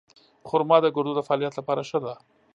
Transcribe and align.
خرما 0.47 0.77
د 0.81 0.85
ګردو 0.95 1.11
د 1.15 1.19
فعالیت 1.27 1.53
لپاره 1.59 1.81
ښه 1.89 1.99
ده. 2.03 2.13